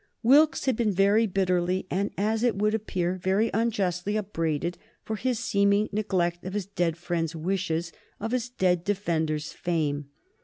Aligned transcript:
Wilkes 0.23 0.65
has 0.65 0.75
been 0.75 0.91
very 0.93 1.27
bitterly 1.27 1.85
and, 1.91 2.09
as 2.17 2.41
it 2.41 2.55
would 2.55 2.73
appear, 2.73 3.19
very 3.21 3.51
unjustly 3.53 4.17
upbraided 4.17 4.79
for 5.03 5.15
his 5.15 5.37
seeming 5.37 5.89
neglect 5.91 6.43
of 6.43 6.53
his 6.55 6.65
dead 6.65 6.97
friend's 6.97 7.35
wishes, 7.35 7.91
of 8.19 8.31
his 8.31 8.49
dead 8.49 8.83
defender's 8.83 9.53
fame. 9.53 10.09